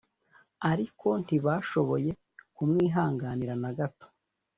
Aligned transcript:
ariko 0.71 1.07
ntibashoboye 1.23 2.11
kumwihanganira 2.55 3.53
nagato 3.61 4.05